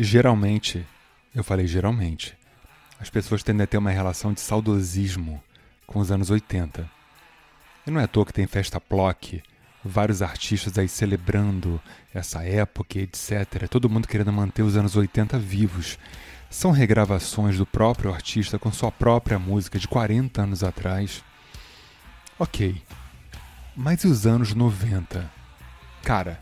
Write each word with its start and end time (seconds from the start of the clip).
Geralmente, 0.00 0.86
eu 1.34 1.42
falei 1.42 1.66
geralmente, 1.66 2.38
as 3.00 3.10
pessoas 3.10 3.42
tendem 3.42 3.64
a 3.64 3.66
ter 3.66 3.78
uma 3.78 3.90
relação 3.90 4.32
de 4.32 4.40
saudosismo 4.40 5.42
com 5.88 5.98
os 5.98 6.12
anos 6.12 6.30
80. 6.30 6.88
E 7.84 7.90
não 7.90 8.00
é 8.00 8.04
à 8.04 8.06
toa 8.06 8.24
que 8.24 8.32
tem 8.32 8.46
festa 8.46 8.80
Plock, 8.80 9.42
vários 9.84 10.22
artistas 10.22 10.78
aí 10.78 10.88
celebrando 10.88 11.82
essa 12.14 12.44
época, 12.44 13.00
etc. 13.00 13.66
Todo 13.68 13.90
mundo 13.90 14.06
querendo 14.06 14.32
manter 14.32 14.62
os 14.62 14.76
anos 14.76 14.94
80 14.94 15.36
vivos. 15.36 15.98
São 16.48 16.70
regravações 16.70 17.58
do 17.58 17.66
próprio 17.66 18.14
artista 18.14 18.56
com 18.56 18.70
sua 18.70 18.92
própria 18.92 19.36
música 19.36 19.80
de 19.80 19.88
40 19.88 20.42
anos 20.42 20.62
atrás. 20.62 21.24
Ok. 22.38 22.80
Mas 23.74 24.04
e 24.04 24.06
os 24.06 24.28
anos 24.28 24.54
90? 24.54 25.28
Cara, 26.04 26.38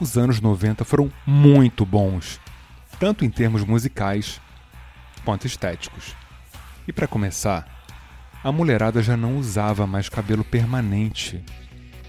os 0.00 0.16
anos 0.16 0.40
90 0.40 0.82
foram 0.82 1.12
muito 1.26 1.84
bons 1.84 2.40
tanto 3.00 3.24
em 3.24 3.30
termos 3.30 3.64
musicais 3.64 4.40
quanto 5.24 5.46
estéticos. 5.46 6.14
E 6.86 6.92
para 6.92 7.08
começar, 7.08 7.66
a 8.44 8.52
mulherada 8.52 9.02
já 9.02 9.16
não 9.16 9.38
usava 9.38 9.86
mais 9.86 10.08
cabelo 10.08 10.44
permanente. 10.44 11.42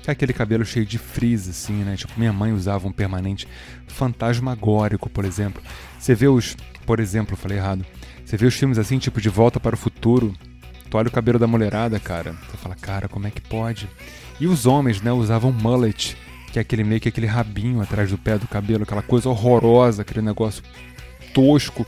É 0.06 0.12
aquele 0.12 0.34
cabelo 0.34 0.66
cheio 0.66 0.86
de 0.86 0.98
frizz, 0.98 1.48
assim, 1.48 1.84
né? 1.84 1.96
Tipo, 1.96 2.14
minha 2.18 2.34
mãe 2.34 2.52
usava 2.52 2.88
um 2.88 2.92
permanente 2.92 3.48
fantasmagórico, 3.88 5.10
por 5.10 5.24
exemplo. 5.24 5.62
Você 5.98 6.14
vê 6.14 6.28
os. 6.28 6.58
Por 6.86 7.00
exemplo, 7.00 7.38
falei 7.38 7.58
errado. 7.58 7.86
Você 8.26 8.36
vê 8.36 8.46
os 8.46 8.56
filmes 8.56 8.78
assim, 8.78 8.98
tipo 8.98 9.22
De 9.22 9.30
Volta 9.30 9.60
para 9.60 9.76
o 9.76 9.78
Futuro. 9.78 10.36
Tu 10.90 10.98
olha 10.98 11.08
o 11.08 11.12
cabelo 11.12 11.40
da 11.40 11.48
mulherada, 11.48 12.00
cara. 12.00 12.34
Você 12.34 12.58
fala, 12.58 12.76
cara, 12.76 13.08
como 13.08 13.28
é 13.28 13.32
que 13.32 13.40
pode? 13.40 13.88
E 14.40 14.48
os 14.48 14.66
homens, 14.66 15.02
né, 15.02 15.12
usavam 15.12 15.52
mullet, 15.52 16.18
que 16.52 16.60
é 16.60 16.62
aquele 16.62 16.84
meio 16.84 17.00
que 17.00 17.10
aquele 17.10 17.28
rabinho 17.28 17.82
atrás 17.82 18.10
do 18.10 18.18
pé 18.18 18.38
do 18.38 18.48
cabelo, 18.48 18.84
aquela 18.84 19.02
coisa 19.02 19.30
horrorosa, 19.30 20.02
aquele 20.02 20.22
negócio 20.22 20.64
tosco. 21.34 21.86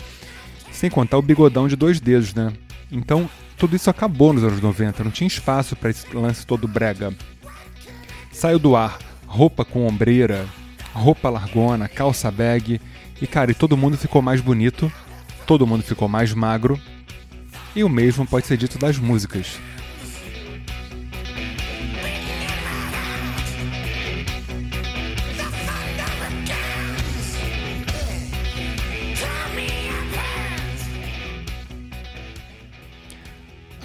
Sem 0.71 0.89
contar 0.89 1.17
o 1.17 1.21
bigodão 1.21 1.67
de 1.67 1.75
dois 1.75 1.99
dedos, 1.99 2.33
né? 2.33 2.51
Então, 2.91 3.29
tudo 3.57 3.75
isso 3.75 3.89
acabou 3.89 4.33
nos 4.33 4.43
anos 4.43 4.61
90, 4.61 5.03
não 5.03 5.11
tinha 5.11 5.27
espaço 5.27 5.75
para 5.75 5.89
esse 5.89 6.05
lance 6.15 6.45
todo 6.45 6.67
brega. 6.67 7.13
Saiu 8.31 8.57
do 8.57 8.75
ar 8.75 8.97
roupa 9.33 9.65
com 9.65 9.87
ombreira, 9.87 10.45
roupa 10.93 11.27
largona, 11.27 11.87
calça 11.87 12.29
bag, 12.29 12.79
e 13.19 13.25
cara, 13.25 13.49
e 13.49 13.55
todo 13.55 13.75
mundo 13.75 13.97
ficou 13.97 14.21
mais 14.21 14.39
bonito, 14.39 14.91
todo 15.47 15.65
mundo 15.65 15.81
ficou 15.81 16.07
mais 16.07 16.31
magro, 16.35 16.79
e 17.75 17.83
o 17.83 17.89
mesmo 17.89 18.27
pode 18.27 18.45
ser 18.45 18.57
dito 18.57 18.77
das 18.77 18.99
músicas. 18.99 19.57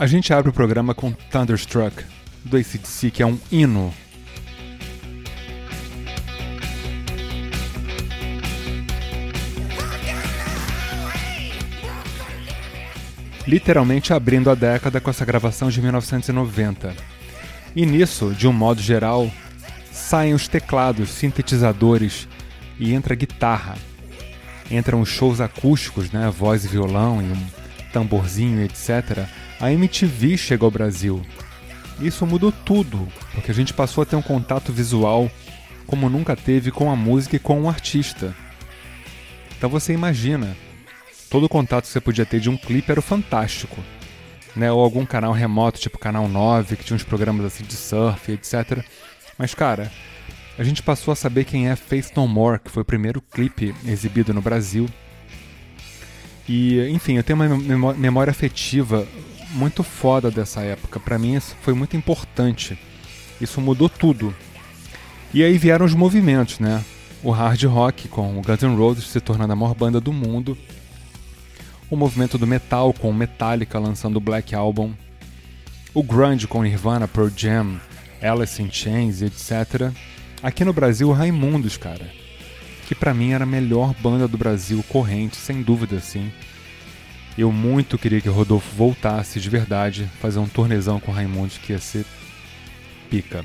A 0.00 0.06
gente 0.06 0.32
abre 0.32 0.48
o 0.48 0.52
programa 0.52 0.94
com 0.94 1.10
Thunderstruck, 1.10 2.04
do 2.44 2.56
ACDC, 2.56 3.10
que 3.10 3.20
é 3.20 3.27
um 3.27 3.36
hino. 3.50 3.92
Literalmente 13.44 14.12
abrindo 14.12 14.48
a 14.50 14.55
década 14.55 15.00
com 15.00 15.10
essa 15.10 15.24
gravação 15.24 15.68
de 15.68 15.82
1990. 15.82 16.94
E 17.74 17.84
nisso, 17.84 18.33
de 18.33 18.46
um 18.46 18.52
modo 18.52 18.80
geral, 18.80 19.28
saem 19.90 20.33
os 20.33 20.46
teclados, 20.46 21.11
sintetizadores 21.11 22.28
e 22.78 22.94
entra 22.94 23.17
guitarra. 23.17 23.74
Entram 24.70 25.00
os 25.00 25.08
shows 25.08 25.40
acústicos, 25.40 26.12
né, 26.12 26.30
voz 26.30 26.64
e 26.64 26.68
violão 26.68 27.20
e 27.20 27.24
um 27.24 27.46
tamborzinho, 27.92 28.62
etc 28.62 29.27
a 29.61 29.73
MTV 29.73 30.36
chega 30.36 30.64
ao 30.64 30.70
Brasil. 30.70 31.24
Isso 32.01 32.27
mudou 32.27 32.52
tudo, 32.52 33.08
porque 33.35 33.51
a 33.51 33.55
gente 33.55 33.74
passou 33.74 34.02
a 34.02 34.07
ter 34.07 34.17
um 34.17 34.23
contato 34.23 34.73
visual 34.73 35.30
como 35.86 36.08
nunca 36.08 36.36
teve 36.36 36.70
com 36.70 36.91
a 36.91 36.96
música 36.96 37.36
e 37.36 37.41
com 37.41 37.63
o 37.63 37.68
artista. 37.68 38.35
Então 39.57 39.68
você 39.68 39.92
imagina, 39.92 40.57
todo 41.29 41.45
o 41.45 41.48
contato 41.48 41.85
que 41.85 41.91
você 41.91 42.01
podia 42.01 42.27
ter 42.27 42.41
de 42.41 42.48
um 42.48 42.57
clipe 42.57 42.92
era 42.92 43.02
fantástico. 43.02 43.83
Né? 44.55 44.70
Ou 44.70 44.80
algum 44.80 45.05
canal 45.05 45.33
remoto, 45.33 45.80
tipo 45.80 45.98
Canal 45.98 46.29
9, 46.29 46.77
que 46.77 46.85
tinha 46.85 46.97
uns 46.97 47.05
programas 47.05 47.47
assim 47.47 47.64
de 47.64 47.74
surf, 47.74 48.30
etc. 48.30 48.85
Mas 49.36 49.55
cara, 49.55 49.91
a 50.58 50.63
gente 50.63 50.83
passou 50.83 51.13
a 51.13 51.17
saber 51.17 51.45
quem 51.45 51.68
é 51.68 51.77
Faith 51.77 52.13
No 52.14 52.29
More, 52.29 52.58
que 52.58 52.70
foi 52.70 52.83
o 52.83 52.86
primeiro 52.86 53.20
clipe 53.20 53.74
exibido 53.86 54.35
no 54.35 54.42
Brasil. 54.42 54.89
E, 56.48 56.89
enfim, 56.89 57.17
eu 57.17 57.23
tenho 57.23 57.39
uma 57.39 57.95
memória 57.95 58.30
afetiva 58.30 59.07
muito 59.51 59.83
foda 59.83 60.31
dessa 60.31 60.61
época. 60.63 61.01
Para 61.01 61.19
mim 61.19 61.35
isso 61.35 61.57
foi 61.63 61.75
muito 61.75 61.97
importante. 61.97 62.79
Isso 63.41 63.61
mudou 63.61 63.89
tudo. 63.89 64.35
E 65.33 65.42
aí 65.42 65.59
vieram 65.59 65.85
os 65.85 65.95
movimentos, 65.95 66.59
né? 66.59 66.85
O 67.23 67.31
hard 67.31 67.63
rock 67.64 68.09
com 68.09 68.39
o 68.39 68.42
Guns 68.42 68.63
N' 68.63 68.77
Roses 68.77 69.07
se 69.07 69.20
tornando 69.20 69.53
a 69.53 69.57
maior 69.57 69.75
banda 69.75 70.01
do 70.01 70.13
mundo. 70.13 70.57
O 71.91 71.97
movimento 71.97 72.39
do 72.39 72.47
metal 72.47 72.92
com 72.92 73.13
Metallica 73.13 73.79
lançando 73.79 74.17
o 74.17 74.20
Black 74.20 74.55
Album. 74.55 74.92
O 75.92 76.03
grunge 76.03 76.47
com 76.47 76.63
Nirvana, 76.63 77.09
Pearl 77.09 77.29
Jam, 77.35 77.80
Alice 78.23 78.63
in 78.63 78.70
Chains, 78.70 79.23
etc. 79.23 79.92
Aqui 80.42 80.65
no 80.65 80.73
Brasil, 80.73 81.11
Raimundos, 81.11 81.77
cara. 81.77 82.09
Que 82.86 82.95
para 82.95 83.13
mim 83.13 83.33
era 83.33 83.45
a 83.45 83.47
melhor 83.47 83.95
banda 84.01 84.29
do 84.29 84.39
Brasil 84.39 84.85
corrente, 84.89 85.36
sem 85.36 85.63
dúvida, 85.63 85.97
assim. 85.97 86.30
Eu 87.38 87.52
muito 87.52 87.96
queria 87.96 88.20
que 88.20 88.28
o 88.28 88.32
Rodolfo 88.32 88.74
voltasse 88.74 89.38
de 89.38 89.48
verdade, 89.48 90.10
fazer 90.20 90.40
um 90.40 90.48
tornezão 90.48 90.98
com 90.98 91.12
o 91.12 91.14
Raimundo 91.14 91.52
que 91.62 91.72
ia 91.72 91.78
ser 91.78 92.04
pica. 93.08 93.44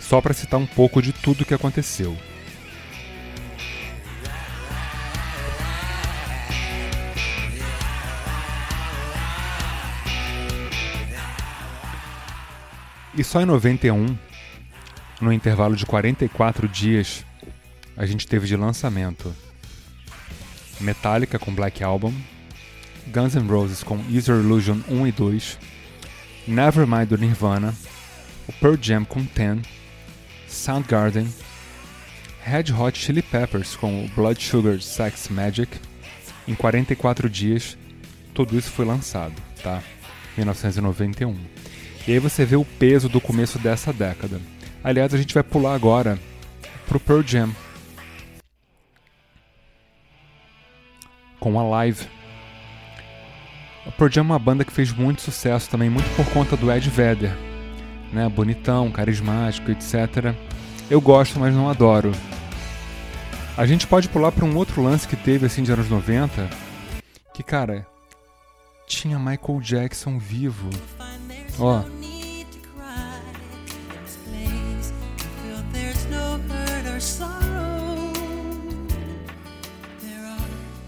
Só 0.00 0.22
para 0.22 0.32
citar 0.32 0.58
um 0.58 0.64
pouco 0.64 1.02
de 1.02 1.12
tudo 1.12 1.44
que 1.44 1.52
aconteceu. 1.52 2.16
E 13.14 13.22
só 13.22 13.42
em 13.42 13.44
91, 13.44 14.16
no 15.20 15.30
intervalo 15.30 15.76
de 15.76 15.84
44 15.84 16.66
dias, 16.66 17.26
a 17.98 18.06
gente 18.06 18.26
teve 18.26 18.46
de 18.46 18.56
lançamento 18.56 19.36
Metallica 20.80 21.38
com 21.38 21.54
Black 21.54 21.84
Album, 21.84 22.14
Guns 23.08 23.34
N' 23.34 23.48
Roses 23.48 23.82
com 23.82 23.96
User 24.10 24.36
Illusion 24.36 24.78
1 24.88 25.06
e 25.06 25.12
2, 25.12 25.58
Nevermind 26.46 27.08
do 27.08 27.18
Nirvana, 27.18 27.74
o 28.48 28.52
Pearl 28.52 28.76
Jam 28.80 29.04
com 29.04 29.24
Ten, 29.24 29.62
Soundgarden, 30.46 31.28
Red 32.42 32.72
Hot 32.72 32.98
Chili 32.98 33.22
Peppers 33.22 33.76
com 33.76 34.08
Blood 34.14 34.42
Sugar 34.42 34.80
Sex 34.80 35.28
Magic. 35.28 35.78
Em 36.48 36.54
44 36.54 37.28
dias, 37.28 37.76
tudo 38.34 38.58
isso 38.58 38.70
foi 38.70 38.84
lançado, 38.84 39.34
tá? 39.62 39.82
1991. 40.36 41.36
E 42.08 42.12
aí 42.12 42.18
você 42.18 42.44
vê 42.44 42.56
o 42.56 42.64
peso 42.64 43.08
do 43.08 43.20
começo 43.20 43.58
dessa 43.58 43.92
década. 43.92 44.40
Aliás, 44.82 45.12
a 45.12 45.18
gente 45.18 45.34
vai 45.34 45.42
pular 45.42 45.74
agora 45.74 46.18
pro 46.86 46.98
Pearl 46.98 47.22
Jam. 47.22 47.54
Com 51.38 51.58
a 51.58 51.62
live 51.62 52.06
a 53.86 53.90
Pearl 53.90 54.10
Jam 54.10 54.22
é 54.22 54.26
uma 54.26 54.38
banda 54.38 54.64
que 54.64 54.72
fez 54.72 54.92
muito 54.92 55.22
sucesso 55.22 55.68
também, 55.70 55.88
muito 55.88 56.08
por 56.16 56.26
conta 56.32 56.56
do 56.56 56.70
Ed 56.70 56.88
Vedder, 56.90 57.36
né? 58.12 58.28
Bonitão, 58.28 58.90
carismático, 58.90 59.70
etc. 59.70 60.34
Eu 60.90 61.00
gosto, 61.00 61.38
mas 61.38 61.54
não 61.54 61.68
adoro. 61.68 62.12
A 63.56 63.66
gente 63.66 63.86
pode 63.86 64.08
pular 64.08 64.32
para 64.32 64.44
um 64.44 64.56
outro 64.56 64.82
lance 64.82 65.06
que 65.06 65.16
teve 65.16 65.46
assim 65.46 65.62
de 65.62 65.72
anos 65.72 65.88
90, 65.88 66.48
que 67.34 67.42
cara, 67.42 67.86
tinha 68.86 69.18
Michael 69.18 69.60
Jackson 69.60 70.18
vivo. 70.18 70.70
Ó, 71.58 71.82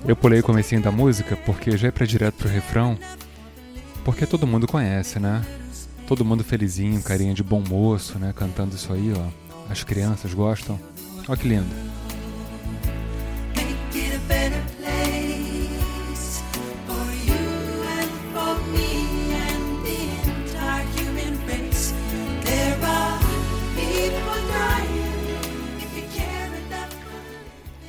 Eu 0.07 0.17
pulei 0.17 0.41
o 0.41 0.43
comecinho 0.43 0.83
da 0.83 0.91
música 0.91 1.37
porque 1.37 1.77
já 1.77 1.89
é 1.89 1.91
pra 1.91 2.05
direto 2.05 2.35
pro 2.35 2.49
refrão, 2.49 2.99
porque 4.05 4.27
todo 4.27 4.47
mundo 4.47 4.67
conhece, 4.67 5.21
né? 5.21 5.43
Todo 6.09 6.25
mundo 6.25 6.43
felizinho, 6.43 7.01
carinha 7.03 7.33
de 7.33 7.43
bom 7.43 7.63
moço, 7.67 8.19
né? 8.19 8.33
Cantando 8.35 8.75
isso 8.75 8.93
aí, 8.93 9.13
ó. 9.17 9.71
As 9.71 9.85
crianças 9.85 10.35
gostam. 10.35 10.79
Ó 11.29 11.37
que 11.37 11.47
lindo. 11.49 11.71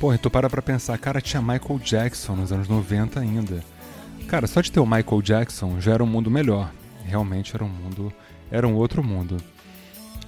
Porra, 0.03 0.17
tu 0.17 0.29
para 0.29 0.49
pra 0.49 0.61
pensar, 0.61 0.97
cara, 0.97 1.21
tinha 1.21 1.41
Michael 1.41 1.79
Jackson 1.81 2.35
nos 2.35 2.51
anos 2.51 2.67
90 2.67 3.21
ainda. 3.21 3.63
Cara, 4.27 4.47
só 4.47 4.59
de 4.59 4.69
ter 4.69 4.81
o 4.81 4.85
Michael 4.85 5.21
Jackson 5.21 5.79
já 5.79 5.93
era 5.93 6.03
um 6.03 6.07
mundo 6.07 6.29
melhor. 6.29 6.73
Realmente 7.05 7.55
era 7.55 7.63
um 7.63 7.69
mundo. 7.69 8.11
Era 8.51 8.67
um 8.67 8.73
outro 8.73 9.01
mundo. 9.01 9.37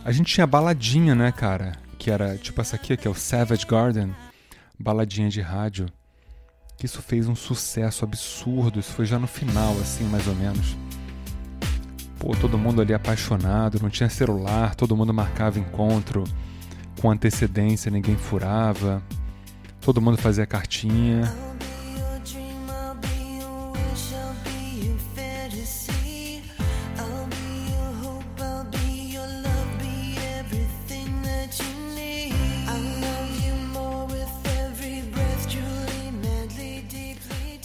A 0.05 0.13
gente 0.13 0.33
tinha 0.33 0.47
baladinha, 0.47 1.13
né, 1.13 1.29
cara? 1.29 1.73
Que 1.99 2.09
era 2.09 2.37
tipo 2.37 2.61
essa 2.61 2.77
aqui, 2.77 2.95
que 2.95 3.05
é 3.05 3.11
o 3.11 3.13
Savage 3.13 3.65
Garden. 3.65 4.15
Baladinha 4.79 5.27
de 5.27 5.41
rádio. 5.41 5.87
Que 6.77 6.85
isso 6.85 7.01
fez 7.01 7.27
um 7.27 7.35
sucesso 7.35 8.05
absurdo. 8.05 8.79
Isso 8.79 8.93
foi 8.93 9.05
já 9.05 9.19
no 9.19 9.27
final, 9.27 9.73
assim, 9.81 10.05
mais 10.05 10.25
ou 10.25 10.35
menos. 10.35 10.77
Pô, 12.17 12.33
todo 12.33 12.57
mundo 12.57 12.81
ali 12.81 12.93
apaixonado, 12.93 13.81
não 13.81 13.89
tinha 13.89 14.07
celular, 14.07 14.73
todo 14.73 14.95
mundo 14.95 15.13
marcava 15.13 15.59
encontro 15.59 16.23
com 17.01 17.11
antecedência, 17.11 17.91
ninguém 17.91 18.15
furava. 18.15 19.03
Todo 19.85 20.01
mundo 20.01 20.17
fazia 20.17 20.47
cartinha. 20.47 21.31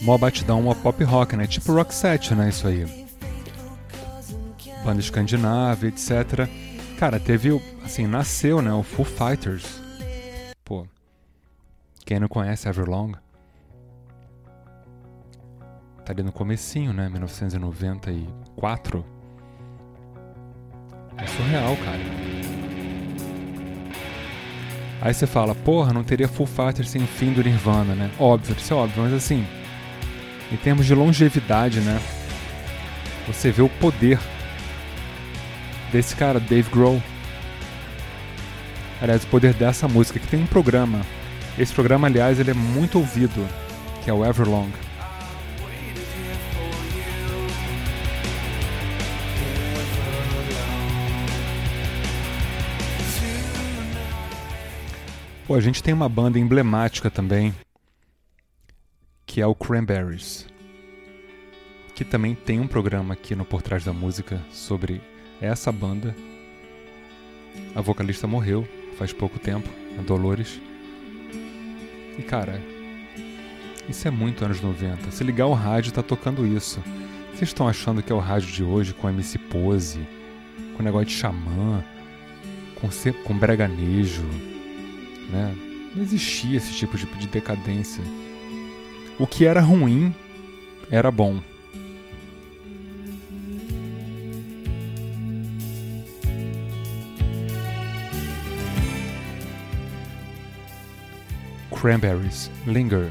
Mó 0.02 0.18
batidão, 0.18 0.60
uma 0.60 0.74
pop 0.74 1.02
rock, 1.02 1.36
né? 1.36 1.46
Tipo 1.46 1.72
rock 1.72 1.94
set, 1.94 2.34
né? 2.34 2.50
Isso 2.50 2.68
aí. 2.68 3.06
Banda 4.84 5.00
escandinava, 5.00 5.86
etc. 5.86 6.46
Cara, 6.98 7.18
teve, 7.18 7.58
assim, 7.82 8.06
nasceu, 8.06 8.60
né? 8.60 8.70
O 8.74 8.82
Foo 8.82 9.06
Fighters. 9.06 9.79
Quem 12.10 12.18
não 12.18 12.26
conhece 12.26 12.68
Everlong? 12.68 13.12
Tá 16.04 16.12
ali 16.12 16.24
no 16.24 16.32
comecinho, 16.32 16.92
né? 16.92 17.08
1994. 17.08 19.06
É 21.16 21.24
surreal, 21.24 21.76
cara. 21.76 22.00
Aí 25.00 25.14
você 25.14 25.24
fala, 25.24 25.54
porra, 25.54 25.92
não 25.92 26.02
teria 26.02 26.26
Full 26.26 26.46
Fighters 26.46 26.90
sem 26.90 27.06
fim 27.06 27.32
do 27.32 27.44
Nirvana, 27.44 27.94
né? 27.94 28.10
Óbvio, 28.18 28.56
isso 28.58 28.74
é 28.74 28.76
óbvio, 28.76 29.04
mas 29.04 29.12
assim, 29.12 29.46
em 30.50 30.56
termos 30.56 30.86
de 30.86 30.96
longevidade, 30.96 31.78
né? 31.78 32.00
Você 33.28 33.52
vê 33.52 33.62
o 33.62 33.68
poder 33.68 34.18
desse 35.92 36.16
cara, 36.16 36.40
Dave 36.40 36.68
Grohl. 36.70 37.00
Aliás, 39.00 39.22
o 39.22 39.28
poder 39.28 39.54
dessa 39.54 39.86
música, 39.86 40.18
que 40.18 40.26
tem 40.26 40.42
um 40.42 40.46
programa. 40.46 41.02
Esse 41.60 41.74
programa, 41.74 42.06
aliás, 42.06 42.40
ele 42.40 42.52
é 42.52 42.54
muito 42.54 42.96
ouvido, 42.98 43.46
que 44.02 44.08
é 44.08 44.14
o 44.14 44.24
Everlong. 44.24 44.70
Pô, 55.46 55.54
a 55.54 55.60
gente 55.60 55.82
tem 55.82 55.92
uma 55.92 56.08
banda 56.08 56.38
emblemática 56.38 57.10
também, 57.10 57.54
que 59.26 59.42
é 59.42 59.46
o 59.46 59.54
Cranberries, 59.54 60.46
que 61.94 62.06
também 62.06 62.34
tem 62.34 62.58
um 62.58 62.66
programa 62.66 63.12
aqui 63.12 63.34
no 63.34 63.44
Por 63.44 63.60
Trás 63.60 63.84
da 63.84 63.92
Música 63.92 64.40
sobre 64.50 65.02
essa 65.42 65.70
banda. 65.70 66.16
A 67.74 67.82
vocalista 67.82 68.26
morreu 68.26 68.66
faz 68.96 69.12
pouco 69.12 69.38
tempo, 69.38 69.68
a 69.98 70.00
Dolores. 70.00 70.58
E 72.20 72.22
cara, 72.22 72.60
isso 73.88 74.06
é 74.06 74.10
muito 74.10 74.44
anos 74.44 74.60
90. 74.60 75.10
Se 75.10 75.24
ligar 75.24 75.46
o 75.46 75.54
rádio, 75.54 75.90
tá 75.90 76.02
tocando 76.02 76.46
isso. 76.46 76.78
Vocês 77.30 77.48
estão 77.48 77.66
achando 77.66 78.02
que 78.02 78.12
é 78.12 78.14
o 78.14 78.18
rádio 78.18 78.52
de 78.52 78.62
hoje 78.62 78.92
com 78.92 79.08
MC 79.08 79.38
Pose, 79.38 80.06
com 80.76 80.82
negócio 80.82 81.06
de 81.06 81.14
xamã, 81.14 81.82
com, 82.74 82.90
com 83.24 83.38
breganejo, 83.38 84.26
né? 85.30 85.56
Não 85.96 86.02
existia 86.02 86.58
esse 86.58 86.74
tipo 86.74 86.98
de 86.98 87.26
decadência. 87.26 88.04
O 89.18 89.26
que 89.26 89.46
era 89.46 89.62
ruim 89.62 90.14
era 90.90 91.10
bom. 91.10 91.40
Cranberries, 101.80 102.50
Linger. 102.66 103.10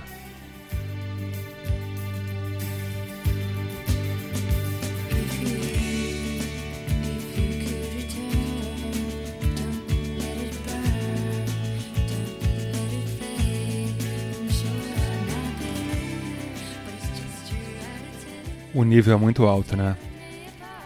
O 18.71 18.83
nível 18.83 19.16
é 19.16 19.18
muito 19.18 19.48
alto, 19.48 19.75
né? 19.75 19.98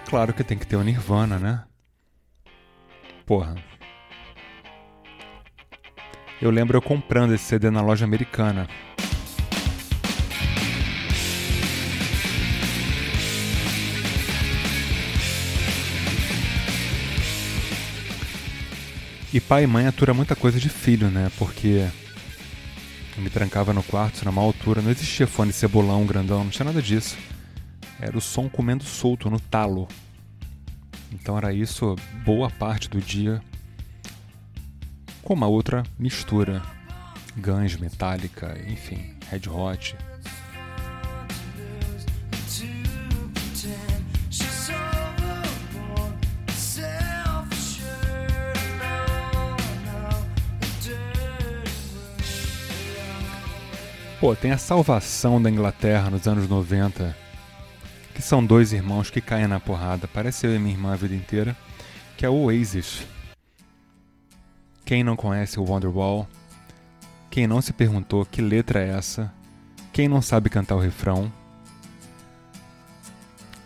Claro 0.08 0.34
que 0.34 0.42
tem 0.42 0.58
que 0.58 0.66
ter 0.66 0.78
o 0.78 0.84
Nirvana, 0.84 1.38
né? 1.38 1.66
Porra. 3.26 3.73
Eu 6.44 6.52
lembro 6.52 6.76
eu 6.76 6.82
comprando 6.82 7.34
esse 7.34 7.46
CD 7.46 7.70
na 7.70 7.80
loja 7.80 8.04
americana. 8.04 8.68
E 19.34 19.40
pai 19.40 19.64
e 19.64 19.68
mãe 19.68 19.88
atura 19.88 20.14
muita 20.14 20.36
coisa 20.36 20.60
de 20.60 20.68
filho, 20.68 21.10
né? 21.10 21.32
Porque 21.38 21.88
eu 23.16 23.24
me 23.24 23.30
trancava 23.30 23.72
no 23.72 23.82
quarto 23.82 24.26
na 24.26 24.32
má 24.34 24.42
altura, 24.42 24.82
não 24.82 24.92
existia 24.92 25.26
fone 25.26 25.54
cebolão 25.54 26.06
grandão, 26.06 26.44
não 26.44 26.52
tinha 26.52 26.66
nada 26.66 26.82
disso. 26.82 27.18
Era 28.02 28.18
o 28.18 28.22
som 28.22 28.50
comendo 28.50 28.84
solto 28.84 29.30
no 29.30 29.40
talo. 29.40 29.88
Então 31.10 31.38
era 31.38 31.54
isso 31.54 31.96
boa 32.26 32.50
parte 32.50 32.90
do 32.90 33.00
dia 33.00 33.42
com 35.24 35.34
uma 35.34 35.48
outra 35.48 35.84
mistura. 35.98 36.62
Guns, 37.38 37.78
Metallica, 37.78 38.56
enfim, 38.68 39.16
Red 39.30 39.50
Hot. 39.50 39.96
Pô, 54.20 54.34
tem 54.34 54.52
a 54.52 54.58
salvação 54.58 55.42
da 55.42 55.50
Inglaterra 55.50 56.10
nos 56.10 56.28
anos 56.28 56.48
90, 56.48 57.14
que 58.16 58.22
são 58.22 58.46
dois 58.46 58.72
irmãos 58.72 59.10
que 59.10 59.20
caem 59.20 59.48
na 59.48 59.60
porrada. 59.60 60.08
Parece 60.08 60.48
eu 60.48 60.56
e 60.56 60.60
minha 60.60 60.74
irmã 60.74 60.94
a 60.94 60.96
vida 60.96 61.14
inteira, 61.14 61.58
que 62.16 62.26
é 62.26 62.30
o 62.30 62.44
Oasis. 62.44 63.06
Quem 64.94 65.04
não 65.04 65.16
conhece 65.16 65.60
o 65.60 65.64
Wonderwall? 65.64 66.28
Quem 67.32 67.48
não 67.48 67.64
se 67.64 67.74
perguntou 67.74 68.24
que 68.28 68.44
letra 68.44 68.80
é 68.80 68.90
essa? 68.90 69.34
Quem 69.92 70.08
não 70.08 70.22
sabe 70.22 70.52
cantar 70.52 70.76
o 70.76 70.80
refrão? 70.80 71.34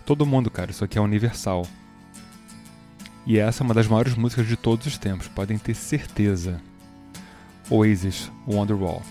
Todo 0.05 0.25
mundo, 0.25 0.49
cara, 0.49 0.71
isso 0.71 0.85
aqui 0.85 0.97
é 0.97 1.01
universal. 1.01 1.67
E 3.25 3.37
essa 3.37 3.61
é 3.61 3.65
uma 3.65 3.73
das 3.73 3.87
maiores 3.87 4.15
músicas 4.15 4.47
de 4.47 4.55
todos 4.55 4.87
os 4.87 4.97
tempos, 4.97 5.27
podem 5.27 5.57
ter 5.57 5.73
certeza. 5.73 6.61
Oasis, 7.69 8.31
Wonderwall. 8.47 9.01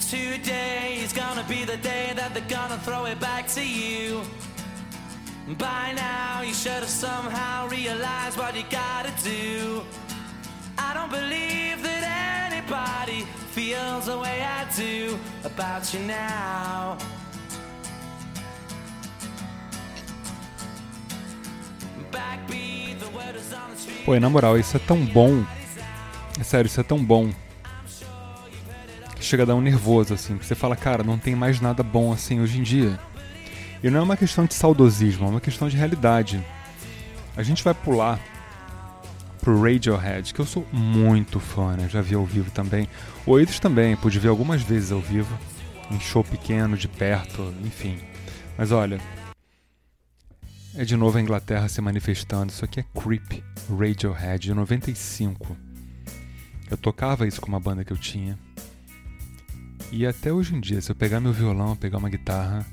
Today 0.00 1.02
is 1.02 1.14
gonna 1.14 1.44
be 1.44 1.64
the 1.64 1.78
day 1.78 2.12
that 2.14 2.34
they're 2.34 2.46
gonna 2.46 2.76
throw 2.84 3.06
it 3.06 3.18
back 3.18 3.50
to 3.54 3.62
you. 3.62 4.20
By 5.56 5.94
now, 5.94 6.42
you 6.42 6.52
should 6.52 6.82
have 6.82 6.90
somehow 6.90 7.68
realized 7.68 8.36
what 8.36 8.54
you 8.54 8.64
gotta 8.70 9.10
do. 9.24 9.82
I 10.76 10.92
don't 10.92 11.10
believe 11.10 11.82
that 11.82 12.52
anybody 12.52 13.24
feels 13.52 14.06
the 14.06 14.18
way 14.18 14.42
I 14.42 14.66
do 14.76 15.18
about 15.44 15.94
you 15.94 16.00
now. 16.00 16.98
Pô, 24.04 24.18
na 24.20 24.28
moral, 24.28 24.58
isso 24.58 24.76
é 24.76 24.80
tão 24.80 25.04
bom. 25.04 25.44
É 26.38 26.44
sério, 26.44 26.66
isso 26.66 26.80
é 26.80 26.82
tão 26.82 27.02
bom. 27.02 27.30
Que 29.16 29.24
chega 29.24 29.44
a 29.44 29.46
dar 29.46 29.54
um 29.54 29.62
nervoso, 29.62 30.12
assim. 30.12 30.36
Que 30.36 30.44
você 30.44 30.54
fala, 30.54 30.76
cara, 30.76 31.02
não 31.02 31.18
tem 31.18 31.34
mais 31.34 31.58
nada 31.58 31.82
bom 31.82 32.12
assim 32.12 32.38
hoje 32.38 32.58
em 32.58 32.62
dia. 32.62 32.98
E 33.82 33.90
não 33.90 34.00
é 34.00 34.02
uma 34.02 34.16
questão 34.16 34.44
de 34.44 34.54
saudosismo, 34.54 35.26
é 35.26 35.30
uma 35.30 35.40
questão 35.40 35.68
de 35.68 35.76
realidade. 35.76 36.44
A 37.36 37.42
gente 37.42 37.62
vai 37.62 37.74
pular 37.74 38.18
pro 39.40 39.62
Radiohead, 39.62 40.34
que 40.34 40.40
eu 40.40 40.46
sou 40.46 40.66
muito 40.72 41.38
fã, 41.38 41.76
né? 41.76 41.88
Já 41.88 42.00
vi 42.00 42.14
ao 42.14 42.24
vivo 42.24 42.50
também. 42.50 42.88
Oasis 43.24 43.60
também, 43.60 43.96
pude 43.96 44.18
ver 44.18 44.28
algumas 44.28 44.62
vezes 44.62 44.90
ao 44.90 45.00
vivo, 45.00 45.38
em 45.90 46.00
show 46.00 46.24
pequeno, 46.24 46.76
de 46.76 46.88
perto, 46.88 47.54
enfim. 47.64 47.98
Mas 48.56 48.72
olha, 48.72 49.00
é 50.74 50.84
de 50.84 50.96
novo 50.96 51.18
a 51.18 51.20
Inglaterra 51.20 51.68
se 51.68 51.80
manifestando. 51.80 52.52
Isso 52.52 52.64
aqui 52.64 52.80
é 52.80 52.84
Creep, 53.00 53.42
Radiohead, 53.70 54.38
de 54.40 54.54
95. 54.54 55.56
Eu 56.70 56.76
tocava 56.76 57.26
isso 57.26 57.40
com 57.40 57.48
uma 57.48 57.60
banda 57.60 57.84
que 57.84 57.92
eu 57.92 57.96
tinha. 57.96 58.38
E 59.90 60.06
até 60.06 60.32
hoje 60.32 60.54
em 60.54 60.60
dia, 60.60 60.80
se 60.80 60.90
eu 60.90 60.94
pegar 60.94 61.20
meu 61.20 61.32
violão, 61.32 61.74
pegar 61.74 61.98
uma 61.98 62.10
guitarra, 62.10 62.66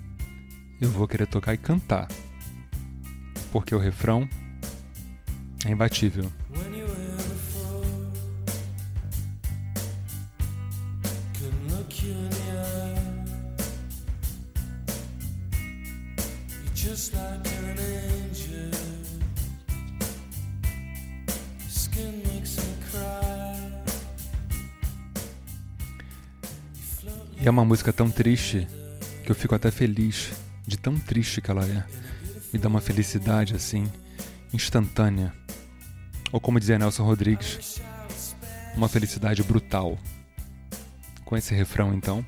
eu 0.80 0.90
vou 0.90 1.08
querer 1.08 1.28
tocar 1.28 1.54
e 1.54 1.58
cantar. 1.58 2.08
Porque 3.52 3.74
o 3.74 3.80
refrão 3.80 4.28
é 5.66 5.72
imbatível. 5.72 6.32
E 27.42 27.48
é 27.48 27.52
uma 27.52 27.64
música 27.64 27.94
tão 27.94 28.10
triste 28.10 28.68
que 29.24 29.32
eu 29.32 29.36
fico 29.36 29.54
até 29.54 29.70
feliz 29.70 30.45
de 30.66 30.78
tão 30.78 30.98
triste 30.98 31.42
que 31.42 31.52
ela 31.52 31.66
é. 31.66 31.84
Me 32.52 32.60
dá 32.60 32.68
uma 32.68 32.82
felicidade 32.82 33.56
assim, 33.56 33.92
instantânea. 34.54 35.34
Ou 36.32 36.40
como 36.40 36.60
dizia 36.60 36.80
Nelson 36.80 37.04
Rodrigues, 37.04 37.82
uma 38.76 38.90
felicidade 38.90 39.44
brutal. 39.44 39.98
Com 41.24 41.36
esse 41.36 41.54
refrão 41.54 41.94
então. 41.94 42.26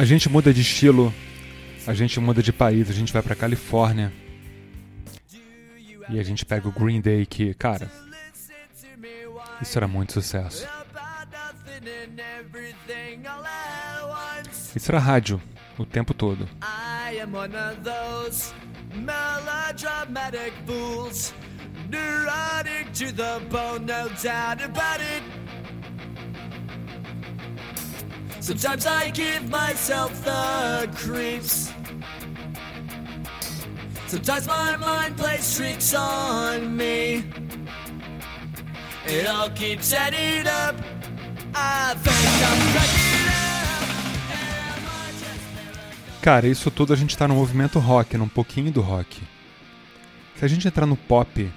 A 0.00 0.04
gente 0.06 0.30
muda 0.30 0.50
de 0.50 0.62
estilo, 0.62 1.12
a 1.86 1.92
gente 1.92 2.18
muda 2.18 2.42
de 2.42 2.54
país, 2.54 2.88
a 2.88 2.92
gente 2.94 3.12
vai 3.12 3.20
pra 3.20 3.34
Califórnia. 3.34 4.10
E 6.08 6.18
a 6.18 6.22
gente 6.22 6.42
pega 6.46 6.66
o 6.66 6.72
Green 6.72 7.02
Day 7.02 7.26
que, 7.26 7.52
cara, 7.52 7.92
isso 9.60 9.78
era 9.78 9.86
muito 9.86 10.14
sucesso. 10.14 10.66
Isso 14.74 14.90
era 14.90 14.98
rádio 14.98 15.38
o 15.76 15.84
tempo 15.84 16.14
todo. 16.14 16.48
neurotic 21.90 23.04
Sometimes 28.50 28.84
I 28.84 29.10
give 29.10 29.48
myself 29.48 30.10
the 30.24 30.88
creeps. 30.96 31.72
Sometimes 34.08 34.48
my 34.48 34.76
mind 34.76 35.16
plays 35.16 35.54
tricks 35.54 35.94
on 35.94 36.76
me. 36.76 37.22
It 39.06 39.28
all 39.28 39.50
keeps 39.50 39.92
adding 39.92 40.48
up. 40.48 40.74
I 41.54 41.94
think. 41.94 42.10
Cara, 46.20 46.48
isso 46.48 46.72
tudo 46.72 46.92
a 46.92 46.96
gente 46.96 47.16
tá 47.16 47.28
no 47.28 47.36
movimento 47.36 47.78
rock, 47.78 48.16
num 48.16 48.28
pouquinho 48.28 48.72
do 48.72 48.80
rock. 48.80 49.22
Se 50.34 50.44
a 50.44 50.48
gente 50.48 50.66
entrar 50.66 50.86
no 50.86 50.96
pop 50.96 51.48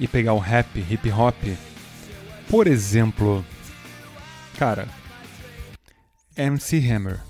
e 0.00 0.08
pegar 0.08 0.32
o 0.32 0.38
rap, 0.40 0.84
hip 0.90 1.12
hop, 1.12 1.36
por 2.48 2.66
exemplo, 2.66 3.46
cara, 4.58 4.88
MC 6.36 6.78
Hammer. 6.78 7.20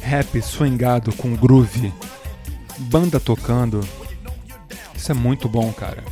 Rap 0.00 0.40
swingado 0.42 1.12
com 1.14 1.36
groove, 1.36 1.92
banda 2.78 3.20
tocando. 3.20 3.86
Isso 4.94 5.12
é 5.12 5.14
muito 5.14 5.48
bom, 5.48 5.72
cara. 5.72 6.02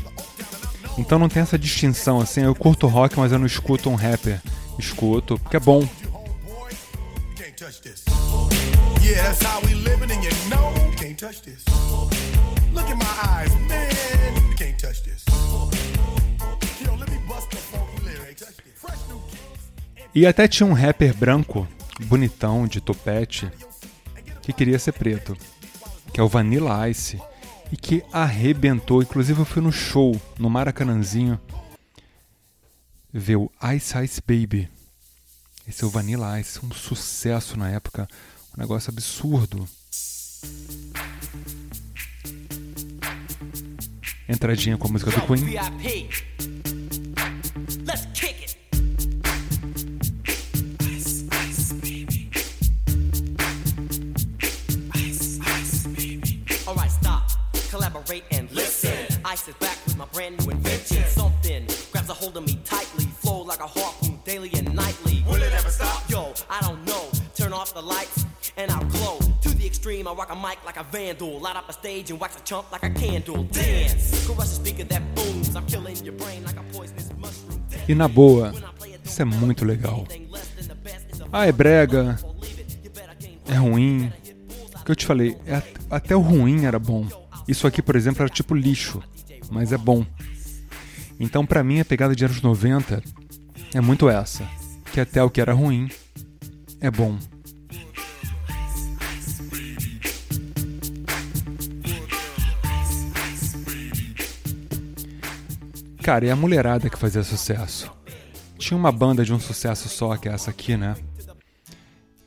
Então 0.99 1.19
não 1.19 1.29
tem 1.29 1.43
essa 1.43 1.59
distinção 1.59 2.21
assim, 2.21 2.43
eu 2.43 2.55
curto 2.55 2.87
rock, 2.87 3.19
mas 3.19 3.33
eu 3.33 3.39
não 3.39 3.47
escuto 3.47 3.89
um 3.89 3.95
rapper 3.95 4.41
escuto, 4.79 5.39
porque 5.39 5.57
é 5.57 5.61
bom. 5.61 5.89
E 20.15 20.27
até 20.27 20.47
tinha 20.47 20.67
um 20.67 20.73
rapper 20.73 21.13
branco, 21.13 21.67
bonitão, 22.05 22.69
de 22.69 22.81
topete, 22.81 23.51
que 24.43 24.53
queria 24.53 24.79
ser 24.79 24.93
preto, 24.93 25.37
que 26.13 26.21
é 26.21 26.23
o 26.23 26.29
Vanilla 26.29 26.89
Ice, 26.89 27.21
e 27.73 27.77
que 27.77 28.05
arrebentou. 28.13 29.03
Inclusive 29.03 29.41
eu 29.41 29.45
fui 29.45 29.61
no 29.61 29.73
show, 29.73 30.21
no 30.39 30.49
Maracanãzinho, 30.49 31.41
ver 33.19 33.37
o 33.37 33.51
Ice 33.77 33.97
Ice 34.03 34.21
Baby. 34.21 34.69
Esse 35.67 35.85
é 35.85 35.87
o 35.87 35.91
Vanilla 35.91 36.39
Ice, 36.41 36.59
um 36.65 36.71
sucesso 36.73 37.57
na 37.57 37.71
época, 37.71 38.09
um 38.57 38.61
negócio 38.61 38.91
absurdo. 38.91 39.69
Entradinha 44.29 44.77
com 44.77 44.89
a 44.89 44.91
música 44.91 45.11
do 45.13 45.21
Queen. 45.27 46.34
Like 70.75 70.81
a 70.81 70.85
vandal. 70.85 71.41
Light 71.41 71.57
up 71.57 71.69
a 71.69 71.73
stage 71.73 72.11
and 72.11 72.21
wax 72.21 72.37
a 72.37 72.41
chump 72.41 72.71
like 72.73 72.85
a 72.85 72.91
candle. 72.91 73.45
Dance, 73.45 74.27
crush 74.27 74.45
a 74.45 74.47
speaker 74.47 74.85
that 74.85 75.03
booms. 75.15 75.55
I'm 75.55 75.67
killing 75.67 75.97
your 76.05 76.15
brain 76.15 76.45
like 76.45 76.57
a 76.57 76.63
poisonous 76.73 77.11
mushroom. 77.19 77.61
E 77.89 77.95
na 77.95 78.09
boa, 78.09 78.53
isso 79.05 79.23
é 79.23 79.25
muito 79.25 79.65
legal. 79.65 80.07
Ah, 81.33 81.47
é 81.47 81.53
brega, 81.53 82.19
é 83.47 83.55
ruim. 83.55 84.13
O 84.81 84.85
que 84.85 84.91
eu 84.91 84.97
te 84.97 85.07
falei, 85.07 85.37
é, 85.47 85.63
até 85.91 86.15
o 86.15 86.21
ruim 86.21 86.65
era 86.65 86.79
bom. 86.79 87.07
Isso 87.49 87.67
aqui, 87.67 87.83
por 87.83 87.97
exemplo, 87.97 88.23
era 88.23 88.33
tipo 88.33 88.55
lixo, 88.55 89.03
mas 89.51 89.73
é 89.73 89.79
bom. 89.79 90.05
Então, 91.19 91.45
para 91.45 91.63
mim, 91.63 91.81
a 91.81 91.85
pegada 91.85 92.15
de 92.15 92.25
anos 92.25 92.41
90 92.41 93.03
é 93.75 93.81
muito 93.81 94.09
essa, 94.09 94.49
que 94.93 95.01
até 95.01 95.23
o 95.23 95.31
que 95.31 95.41
era 95.41 95.53
ruim 95.53 95.89
é 96.81 96.91
bom. 96.91 97.19
Cara, 106.05 106.27
e 106.27 106.31
a 106.31 106.37
mulherada 106.37 106.91
que 106.91 106.99
fazia 106.99 107.25
sucesso? 107.25 107.91
Tinha 108.59 108.77
uma 108.77 108.93
banda 108.93 109.25
de 109.25 109.33
um 109.33 109.41
sucesso 109.41 109.89
só, 109.89 110.15
que 110.19 110.29
é 110.29 110.33
essa 110.33 110.51
aqui, 110.51 110.77
né? 110.77 110.95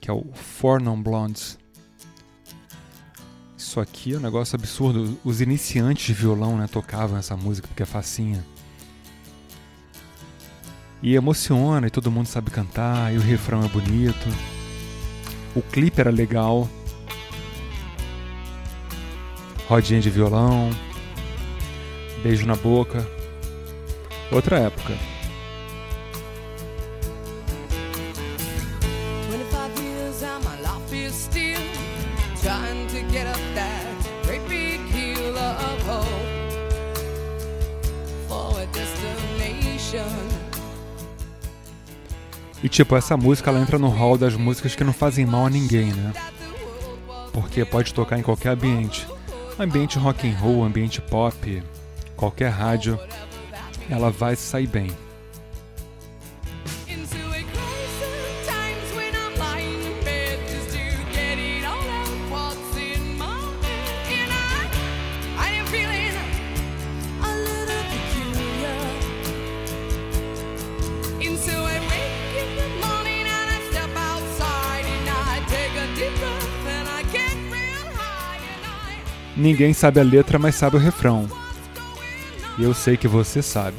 Que 0.02 0.10
é 0.10 0.14
o 0.14 0.26
Four 0.34 0.82
Non 0.82 1.00
Blondes. 1.00 1.60
Isso 3.56 3.80
aqui 3.80 4.16
é 4.16 4.18
um 4.18 4.20
negócio 4.20 4.56
absurdo. 4.56 5.16
Os 5.24 5.42
iniciantes 5.42 6.08
de 6.08 6.14
violão, 6.14 6.58
né, 6.58 6.66
tocavam 6.66 7.20
essa 7.20 7.38
música 7.38 7.68
porque 7.68 7.84
é 7.84 7.86
facinha. 7.86 8.44
E 11.04 11.14
emociona 11.14 11.86
e 11.86 11.92
todo 11.92 12.10
mundo 12.10 12.26
sabe 12.26 12.50
cantar, 12.50 13.14
e 13.14 13.18
o 13.18 13.22
refrão 13.22 13.64
é 13.64 13.68
bonito. 13.68 14.28
O 15.56 15.62
clipe 15.62 16.02
era 16.02 16.10
legal. 16.10 16.68
Rodinha 19.68 20.02
de 20.02 20.10
violão. 20.10 20.72
Beijo 22.24 22.44
na 22.48 22.56
boca. 22.56 23.17
Outra 24.32 24.60
época. 24.60 24.94
E 42.64 42.70
tipo, 42.70 42.98
essa 42.98 43.16
música 43.16 43.50
ela 43.50 43.62
entra 43.62 43.80
no 43.80 43.88
hall 43.88 44.18
das 44.18 44.36
músicas 44.36 44.76
que 44.76 44.84
não 44.84 44.92
fazem 44.92 45.26
mal 45.26 45.46
a 45.46 45.50
ninguém, 45.50 45.94
né? 45.94 46.12
Porque 47.32 47.64
pode 47.64 47.94
tocar 47.94 48.20
em 48.20 48.24
qualquer 48.24 48.50
ambiente. 48.50 49.08
Ambiente 49.60 49.98
rock 49.98 50.28
and 50.28 50.38
roll, 50.38 50.66
ambiente 50.66 51.00
pop, 51.00 51.64
qualquer 52.18 52.50
rádio, 52.50 53.00
ela 53.90 54.10
vai 54.12 54.36
sair 54.36 54.68
bem. 54.68 54.92
Ninguém 79.38 79.72
sabe 79.72 80.00
a 80.00 80.04
letra, 80.04 80.40
mas 80.40 80.56
sabe 80.56 80.78
o 80.78 80.80
refrão. 80.80 81.30
E 82.58 82.64
eu 82.64 82.74
sei 82.74 82.98
que 82.98 83.08
você 83.08 83.42
sabe. 83.42 83.78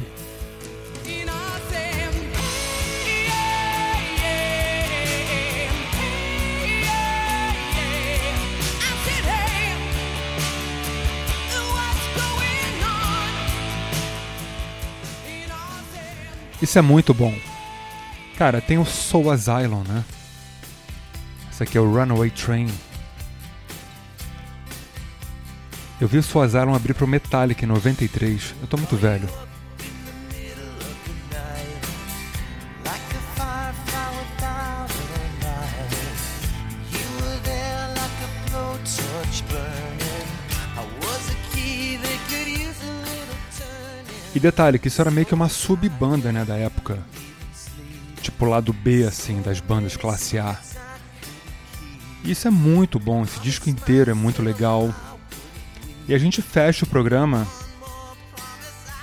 Isso 16.61 16.79
é 16.79 16.83
muito 16.83 17.15
bom. 17.15 17.35
Cara, 18.37 18.61
tem 18.61 18.79
o 18.79 18.85
Soul 18.85 19.31
Asylum, 19.31 19.83
né? 19.85 20.05
Esse 21.51 21.63
aqui 21.63 21.79
é 21.79 21.81
o 21.81 21.91
Runaway 21.93 22.31
Train. 22.31 22.69
Eu 26.01 26.07
vi 26.07 26.19
o 26.19 26.23
Suazaron 26.23 26.75
abrir 26.75 26.95
pro 26.95 27.09
Metallica 27.09 27.65
em 27.65 27.69
93. 27.69 28.55
Eu 28.61 28.69
tô 28.69 28.77
muito 28.77 28.97
velho. 28.97 29.29
E 44.35 44.41
detalhe, 44.41 44.79
que 44.79 44.87
isso 44.87 45.01
era 45.01 45.11
meio 45.11 45.27
que 45.27 45.35
uma 45.35 45.49
sub-banda, 45.49 46.31
né, 46.31 46.45
da 46.45 46.55
época. 46.55 47.01
Tipo 48.23 48.45
lado 48.45 48.73
B, 48.73 49.03
assim, 49.03 49.43
das 49.43 49.59
bandas 49.59 49.97
classe 49.97 50.39
A. 50.39 50.57
Isso 52.23 52.47
é 52.47 52.51
muito 52.51 53.01
bom, 53.01 53.25
esse 53.25 53.41
disco 53.41 53.69
inteiro 53.69 54.13
é 54.13 54.15
muito 54.15 54.41
legal. 54.41 54.95
E 56.09 56.15
a 56.15 56.19
gente 56.19 56.41
fecha 56.41 56.87
o 56.87 56.89
programa 56.89 57.47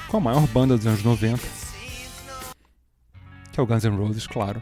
com 0.07 0.17
a 0.17 0.19
maior 0.19 0.47
banda 0.47 0.75
dos 0.75 0.87
anos 0.87 1.03
90, 1.03 1.39
que 3.51 3.59
é 3.59 3.61
o 3.61 3.65
Guns 3.67 3.83
N' 3.83 3.95
Roses, 3.95 4.25
claro. 4.25 4.59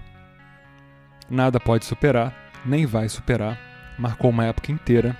Nada 1.30 1.58
pode 1.58 1.86
superar, 1.86 2.36
nem 2.66 2.86
vai 2.86 3.08
superar, 3.08 3.58
marcou 3.98 4.30
uma 4.30 4.44
época 4.44 4.74
inteira. 4.74 5.18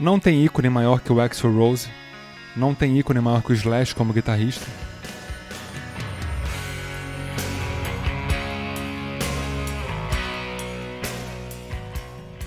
Não 0.00 0.18
tem 0.18 0.42
ícone 0.42 0.70
maior 0.70 1.00
que 1.00 1.12
o 1.12 1.20
Axel 1.20 1.54
Rose, 1.54 1.90
não 2.56 2.74
tem 2.74 2.98
ícone 2.98 3.20
maior 3.20 3.42
que 3.42 3.52
o 3.52 3.54
Slash 3.54 3.94
como 3.94 4.14
guitarrista. 4.14 4.64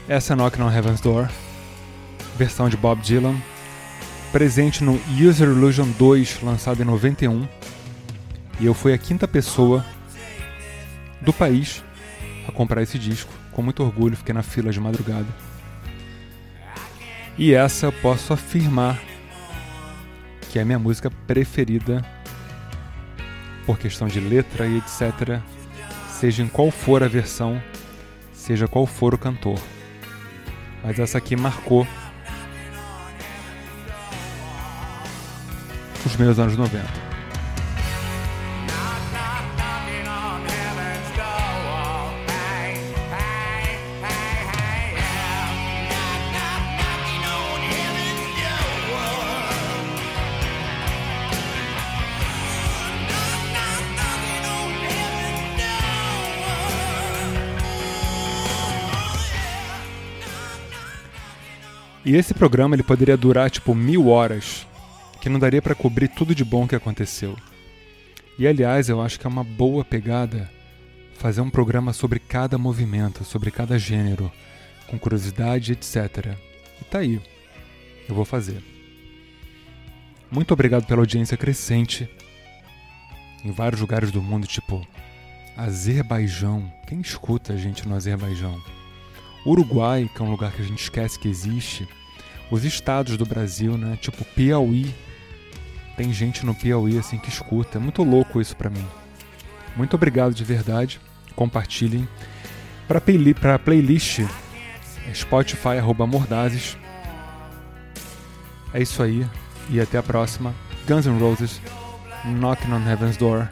Essa 0.08 0.34
é 0.34 0.36
Knock 0.36 0.60
on 0.60 0.71
Heaven's 0.71 1.01
Door 1.01 1.30
versão 2.36 2.70
de 2.70 2.78
Bob 2.78 3.02
Dylan, 3.02 3.36
presente 4.32 4.84
no 4.84 5.00
User 5.20 5.48
Illusion 5.48 5.89
2, 5.98 6.41
lançado 6.41 6.82
em 6.82 6.86
91. 6.86 7.48
E 8.60 8.65
eu 8.65 8.74
fui 8.74 8.94
a 8.94 8.98
quinta 8.98 9.28
pessoa 9.28 9.86
do 11.22 11.34
país 11.34 11.84
a 12.48 12.52
comprar 12.52 12.82
esse 12.82 12.98
disco. 12.98 13.32
Com 13.52 13.62
muito 13.62 13.84
orgulho, 13.84 14.15
fiquei 14.15 14.34
na 14.34 14.44
fila 14.44 14.72
de 14.72 14.80
madrugada. 14.80 15.28
E 17.38 17.54
essa 17.54 17.88
eu 17.88 17.91
posso 17.91 18.34
afirmar 18.34 19.00
que 20.50 20.60
é 20.60 20.62
a 20.62 20.65
minha 20.65 20.80
música 20.80 21.10
preferida 21.26 22.06
por 23.65 23.78
questão 23.78 24.08
de 24.08 24.20
letra 24.20 24.67
e 24.67 24.78
etc. 24.78 25.39
Seja 26.10 26.44
em 26.44 26.48
qual 26.48 26.70
for 26.70 27.04
a 27.04 27.08
versão, 27.08 27.62
seja 28.34 28.67
qual 28.67 28.86
for 28.86 29.13
o 29.13 29.17
cantor. 29.17 29.60
Mas 30.84 31.00
essa 31.00 31.17
aqui 31.17 31.36
marcou 31.36 31.88
os 36.06 36.16
meus 36.16 36.40
anos 36.40 36.58
90. 36.58 37.12
E 62.04 62.16
esse 62.16 62.34
programa 62.34 62.76
ele 62.76 62.84
poderia 62.84 63.16
durar 63.16 63.50
tipo 63.50 63.74
mil 63.74 64.10
horas 64.10 64.68
que 65.21 65.29
não 65.29 65.39
daria 65.39 65.62
para 65.62 65.75
cobrir 65.75 66.10
tudo 66.10 66.36
de 66.36 66.43
bom 66.43 66.67
que 66.67 66.75
aconteceu. 66.75 67.38
E 68.38 68.47
aliás, 68.47 68.89
eu 68.89 68.99
acho 68.99 69.19
que 69.19 69.27
é 69.27 69.29
uma 69.29 69.43
boa 69.43 69.86
pegada 69.86 70.49
fazer 71.13 71.41
um 71.41 71.49
programa 71.49 71.93
sobre 71.93 72.19
cada 72.19 72.57
movimento, 72.57 73.23
sobre 73.23 73.51
cada 73.51 73.77
gênero, 73.77 74.31
com 74.88 74.97
curiosidade, 74.97 75.73
etc. 75.73 76.36
E 76.81 76.84
tá 76.86 76.99
aí. 76.99 77.21
Eu 78.10 78.15
vou 78.15 78.25
fazer. 78.25 78.63
Muito 80.31 80.51
obrigado 80.51 80.88
pela 80.88 81.01
audiência 81.01 81.38
crescente 81.38 82.10
em 83.45 83.51
vários 83.51 83.79
lugares 83.79 84.12
do 84.12 84.21
mundo, 84.21 84.47
tipo 84.47 84.86
Azerbaijão. 85.55 86.71
Quem 86.88 86.99
escuta 86.99 87.53
a 87.53 87.57
gente 87.57 87.88
no 87.88 87.95
Azerbaijão? 87.95 88.60
Uruguai, 89.45 90.10
que 90.15 90.21
é 90.21 90.25
um 90.25 90.31
lugar 90.31 90.51
que 90.51 90.62
a 90.62 90.65
gente 90.65 90.81
esquece 90.81 91.19
que 91.19 91.27
existe. 91.27 91.88
Os 92.49 92.65
estados 92.65 93.17
do 93.17 93.25
Brasil, 93.25 93.77
né? 93.77 93.97
Tipo 94.01 94.25
Piauí, 94.25 94.93
tem 95.95 96.12
gente 96.13 96.45
no 96.45 96.56
Piauí 96.56 96.97
assim 96.97 97.17
que 97.17 97.30
escuta. 97.30 97.77
É 97.77 97.82
muito 97.82 98.04
louco 98.04 98.41
isso 98.41 98.56
para 98.56 98.69
mim. 98.69 98.86
Muito 99.75 99.95
obrigado 99.95 100.34
de 100.34 100.43
verdade. 100.43 100.99
Compartilhem. 101.36 102.08
Para 102.88 102.99
play, 102.99 103.34
playlist, 103.63 104.19
é 104.19 105.13
Spotify 105.13 105.77
arroba 105.77 106.06
Mordazes. 106.06 106.77
É 108.73 108.82
isso 108.82 109.01
aí. 109.01 109.25
E 109.69 109.80
até 109.80 109.97
a 109.97 110.04
próxima. 110.04 110.54
Guns 110.88 111.06
N' 111.06 111.19
Roses, 111.19 111.62
Knocking 112.25 112.71
on 112.73 112.88
Heaven's 112.88 113.17
Door, 113.17 113.47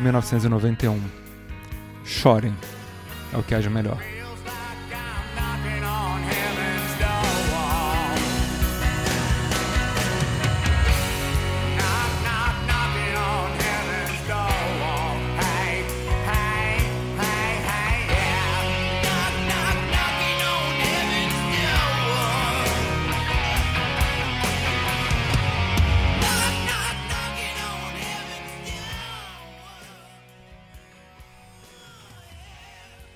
1991. 0.00 1.00
Chorem. 2.04 2.54
É 3.32 3.36
o 3.36 3.42
que 3.42 3.54
haja 3.54 3.70
melhor. 3.70 4.13